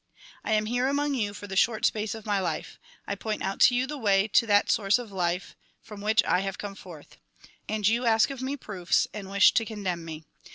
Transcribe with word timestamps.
"I 0.43 0.53
am 0.53 0.65
here 0.65 0.87
among 0.87 1.13
you 1.13 1.31
for 1.31 1.45
the 1.45 1.55
short 1.55 1.85
space 1.85 2.15
of 2.15 2.25
my 2.25 2.39
life. 2.39 2.79
I 3.05 3.13
point 3.13 3.43
out 3.43 3.59
to 3.59 3.75
you 3.75 3.85
the 3.85 3.99
way 3.99 4.27
to 4.29 4.47
that 4.47 4.71
source 4.71 4.97
of 4.97 5.11
life, 5.11 5.55
from 5.79 6.01
which 6.01 6.23
I 6.23 6.39
have 6.39 6.57
come 6.57 6.73
forth. 6.73 7.17
And 7.69 7.87
you 7.87 8.07
ask 8.07 8.31
of 8.31 8.41
me 8.41 8.57
proofs, 8.57 9.07
and 9.13 9.29
wish 9.29 9.53
to 9.53 9.63
condemn 9.63 10.03
me. 10.03 10.23